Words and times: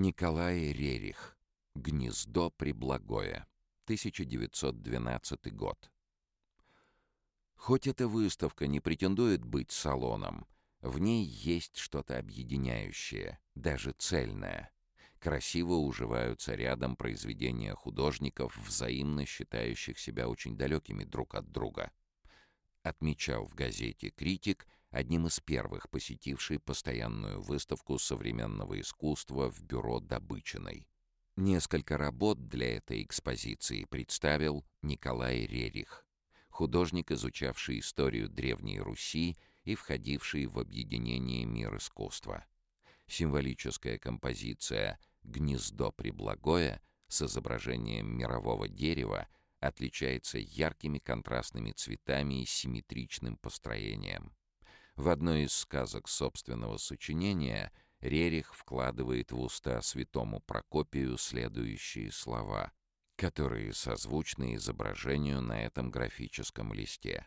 Николай 0.00 0.72
Рерих. 0.72 1.36
Гнездо 1.74 2.48
Приблагое. 2.48 3.46
1912 3.84 5.52
год. 5.52 5.92
Хоть 7.54 7.86
эта 7.86 8.08
выставка 8.08 8.66
не 8.66 8.80
претендует 8.80 9.44
быть 9.44 9.70
салоном, 9.70 10.46
в 10.80 10.98
ней 10.98 11.26
есть 11.26 11.76
что-то 11.76 12.16
объединяющее, 12.16 13.40
даже 13.54 13.92
цельное. 13.92 14.72
Красиво 15.18 15.74
уживаются 15.74 16.54
рядом 16.54 16.96
произведения 16.96 17.74
художников, 17.74 18.56
взаимно 18.56 19.26
считающих 19.26 19.98
себя 19.98 20.30
очень 20.30 20.56
далекими 20.56 21.04
друг 21.04 21.34
от 21.34 21.52
друга. 21.52 21.92
Отмечал 22.82 23.44
в 23.44 23.54
газете 23.54 24.08
«Критик», 24.08 24.66
одним 24.90 25.26
из 25.26 25.40
первых 25.40 25.88
посетивший 25.88 26.58
постоянную 26.58 27.40
выставку 27.40 27.98
современного 27.98 28.80
искусства 28.80 29.50
в 29.50 29.62
бюро 29.62 30.00
Добычиной. 30.00 30.88
Несколько 31.36 31.96
работ 31.96 32.48
для 32.48 32.76
этой 32.76 33.02
экспозиции 33.02 33.84
представил 33.84 34.64
Николай 34.82 35.46
Рерих, 35.46 36.04
художник, 36.48 37.12
изучавший 37.12 37.78
историю 37.78 38.28
Древней 38.28 38.80
Руси 38.80 39.36
и 39.64 39.74
входивший 39.74 40.46
в 40.46 40.58
объединение 40.58 41.44
«Мир 41.46 41.76
искусства». 41.76 42.44
Символическая 43.06 43.98
композиция 43.98 44.98
«Гнездо 45.22 45.92
приблагое» 45.92 46.82
с 47.08 47.22
изображением 47.22 48.16
мирового 48.16 48.68
дерева 48.68 49.26
отличается 49.60 50.38
яркими 50.38 50.98
контрастными 50.98 51.72
цветами 51.72 52.42
и 52.42 52.46
симметричным 52.46 53.36
построением. 53.36 54.32
В 55.00 55.08
одной 55.08 55.44
из 55.44 55.54
сказок 55.54 56.08
собственного 56.08 56.76
сочинения 56.76 57.72
Рерих 58.00 58.54
вкладывает 58.54 59.32
в 59.32 59.40
уста 59.40 59.80
святому 59.80 60.40
Прокопию 60.40 61.16
следующие 61.16 62.12
слова, 62.12 62.70
которые 63.16 63.72
созвучны 63.72 64.56
изображению 64.56 65.40
на 65.40 65.62
этом 65.62 65.90
графическом 65.90 66.74
листе. 66.74 67.26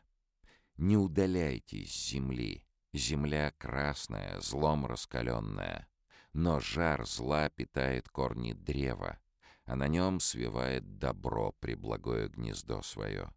«Не 0.77 0.97
удаляйтесь 0.97 1.91
с 1.91 2.09
земли, 2.11 2.63
земля 2.93 3.51
красная, 3.57 4.39
злом 4.39 4.85
раскаленная, 4.85 5.89
но 6.31 6.59
жар 6.59 7.07
зла 7.07 7.49
питает 7.49 8.07
корни 8.07 8.53
древа, 8.53 9.17
а 9.65 9.75
на 9.75 9.87
нем 9.87 10.19
свивает 10.19 10.99
добро 10.99 11.53
при 11.53 11.73
благое 11.73 12.29
гнездо 12.29 12.83
свое. 12.83 13.33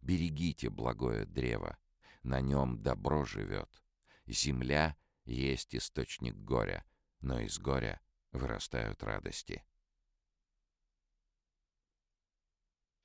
Берегите 0.00 0.70
благое 0.70 1.26
древо, 1.26 1.76
на 2.22 2.40
нем 2.40 2.82
добро 2.82 3.24
живет. 3.24 3.82
Земля 4.26 4.96
есть 5.24 5.74
источник 5.74 6.36
горя, 6.36 6.84
но 7.20 7.40
из 7.40 7.58
горя 7.58 8.00
вырастают 8.32 9.02
радости. 9.02 9.64